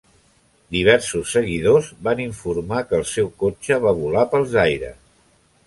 Diversos 0.75 1.33
seguidors 1.35 1.91
van 2.09 2.23
informar 2.25 2.81
que 2.89 2.99
el 3.03 3.07
seu 3.13 3.31
cotxe 3.47 3.81
va 3.87 3.95
volar 4.03 4.27
pels 4.35 4.59
aires. 4.67 5.01